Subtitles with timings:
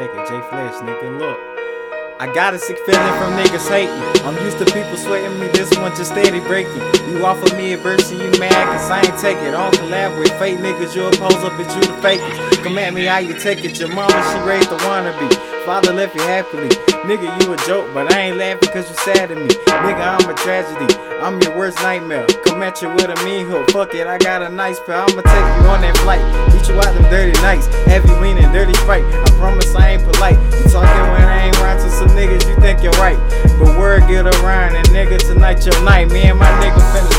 [0.00, 0.34] take it, J
[0.80, 1.18] nigga.
[1.18, 1.38] Look.
[2.20, 4.26] I got a sick feeling from niggas hating.
[4.26, 6.80] I'm used to people sweating me, this one just steady breaking.
[7.08, 9.52] You offer me a verse and you mad, cause I ain't take it.
[9.52, 12.62] I don't collab with fake niggas, you'll pose up at you the fakest.
[12.62, 15.49] Come at me how you take it, your mama, she raised the wannabe.
[15.64, 16.68] Father left you happily.
[17.04, 19.46] Nigga, you a joke, but I ain't laughing cause you sad at me.
[19.46, 20.88] Nigga, I'm a tragedy.
[21.20, 22.26] I'm your worst nightmare.
[22.44, 23.70] Come at you with a mean hook.
[23.70, 24.96] Fuck it, I got a nice pair.
[24.96, 26.24] I'ma take you on that flight.
[26.52, 27.66] Beat you out them dirty nights.
[27.84, 29.04] Heavy leaning dirty fight.
[29.04, 30.40] I promise I ain't polite.
[30.40, 33.18] You talking when I ain't right to some niggas, you think you're right.
[33.58, 36.10] But word get around and nigga, tonight your night.
[36.10, 37.09] Me and my nigga finna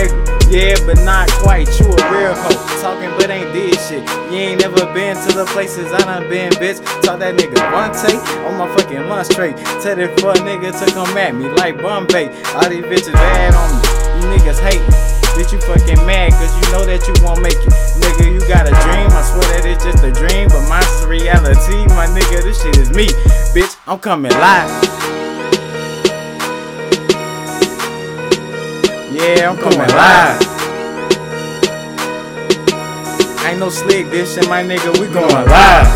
[0.00, 0.30] nigga.
[0.50, 1.68] Yeah, but not quite.
[1.78, 2.82] You a real hoe.
[2.82, 4.02] Talking but ain't did shit.
[4.32, 6.82] You ain't never been to the places I done been, bitch.
[7.02, 9.52] Talk that nigga Vontae on my fucking lunch tray.
[9.82, 12.28] Tell that fuck nigga to come at me like Bombay.
[12.54, 13.82] All these bitches bad on me.
[14.18, 14.94] You niggas hate me.
[15.38, 17.72] Bitch, you fucking mad cause you know that you won't make it.
[18.02, 19.06] Nigga, you got a dream.
[19.14, 21.86] I swear that it's just a dream, but mine's reality.
[21.94, 23.06] My nigga, this shit is me.
[23.54, 24.99] Bitch, I'm coming live.
[29.20, 30.40] Yeah, I'm coming live.
[33.44, 34.98] Ain't no slick this shit, my nigga.
[34.98, 35.86] We going live.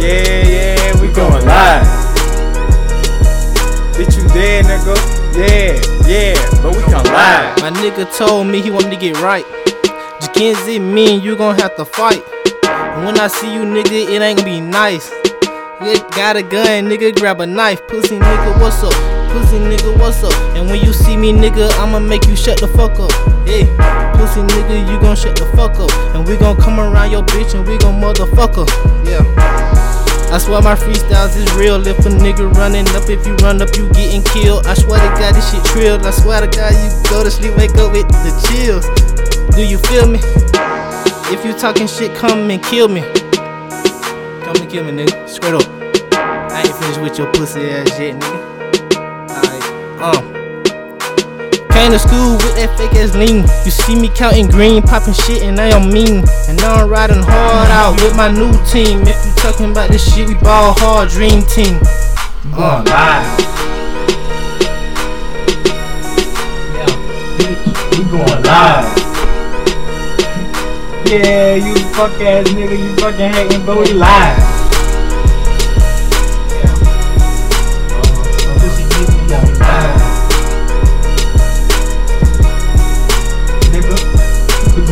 [0.00, 1.86] Yeah, yeah, we going live.
[3.94, 4.96] Bitch, you dead, nigga.
[5.36, 7.60] Yeah, yeah, but we come live.
[7.60, 9.44] My nigga told me he want me to get right.
[10.20, 12.24] Jackenzie, me and you gon' have to fight.
[12.64, 15.08] And when I see you, nigga, it ain't gonna be nice.
[15.80, 17.86] You got a gun, nigga, grab a knife.
[17.86, 19.11] Pussy nigga, what's up?
[19.32, 20.32] Pussy nigga, what's up?
[20.56, 23.10] And when you see me, nigga, I'ma make you shut the fuck up.
[23.48, 23.64] Hey,
[24.20, 25.90] pussy nigga, you gon' shut the fuck up.
[26.14, 28.68] And we gon' come around your bitch and we gon' motherfucker.
[29.08, 29.24] Yeah.
[30.32, 31.86] I swear my freestyles is real.
[31.86, 34.66] If a nigga running up, if you run up, you getting killed.
[34.66, 36.00] I swear to God, this shit trill.
[36.06, 38.84] I swear to God, you go to sleep, wake up with the chills.
[39.56, 40.20] Do you feel me?
[41.32, 43.00] If you talking shit, come and kill me.
[43.00, 45.28] Come and kill me, nigga.
[45.28, 45.64] Straight up.
[46.12, 48.51] I ain't finished with your pussy ass yet, nigga.
[50.02, 50.32] Um.
[51.70, 53.46] Came to school with that fake ass lean.
[53.64, 56.24] You see me counting green, popping shit, and I am mean.
[56.48, 59.02] And now I'm riding hard out with my new team.
[59.06, 61.78] If you talking about this shit, we ball hard, dream team.
[62.50, 63.24] Going live.
[66.74, 66.90] Yeah,
[67.38, 67.62] bitch,
[67.94, 68.90] we going live.
[71.06, 74.61] Yeah, you fuck ass nigga, you fucking hating, but we live.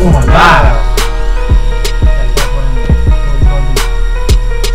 [0.01, 0.77] Going live.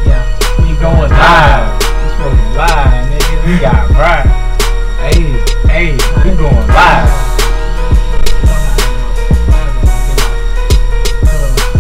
[0.07, 0.23] Yeah,
[0.61, 1.83] we going live.
[1.83, 3.37] We going live, nigga.
[3.45, 4.31] We got pride.
[5.03, 5.19] Hey,
[5.67, 5.93] hey,
[6.23, 7.11] we going live.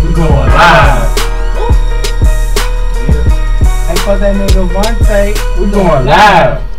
[0.03, 1.07] We going live.
[3.87, 6.76] Hey, for that nigga Vontae, we going live.